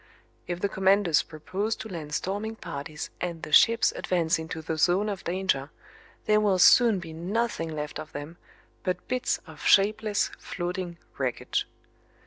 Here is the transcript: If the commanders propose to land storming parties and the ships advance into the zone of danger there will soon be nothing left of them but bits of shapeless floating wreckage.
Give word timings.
If 0.47 0.59
the 0.61 0.67
commanders 0.67 1.21
propose 1.21 1.75
to 1.75 1.87
land 1.87 2.15
storming 2.15 2.55
parties 2.55 3.11
and 3.21 3.43
the 3.43 3.51
ships 3.51 3.91
advance 3.91 4.39
into 4.39 4.63
the 4.63 4.75
zone 4.75 5.09
of 5.09 5.23
danger 5.23 5.69
there 6.25 6.39
will 6.39 6.57
soon 6.57 6.97
be 6.97 7.13
nothing 7.13 7.69
left 7.69 7.99
of 7.99 8.11
them 8.11 8.37
but 8.81 9.07
bits 9.07 9.39
of 9.45 9.61
shapeless 9.61 10.31
floating 10.39 10.97
wreckage. 11.19 11.67